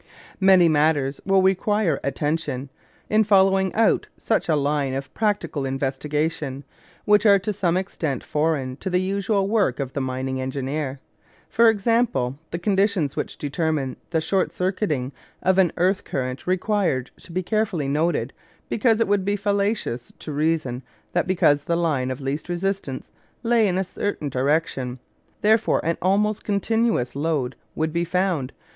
[0.39, 2.71] Many matters will require attention,
[3.07, 6.63] in following out such a line of practical investigation,
[7.05, 10.99] which are to some extent foreign to the usual work of the mining engineer.
[11.51, 15.11] For example, the conditions which determine the "short circuiting"
[15.43, 18.33] of an earth current require to be carefully noted,
[18.69, 20.81] because it would be fallacious to reason
[21.13, 23.11] that because the line of least resistance
[23.43, 24.97] lay in a certain direction,
[25.41, 28.51] therefore an almost continuous lode would be found.